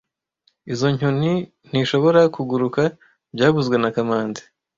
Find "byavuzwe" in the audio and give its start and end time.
3.35-3.75